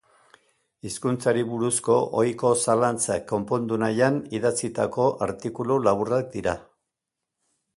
[0.87, 6.57] Hizkuntzari buruzko ohiko zalantzak konpondu nahian idatzitako artikulu laburrak dira.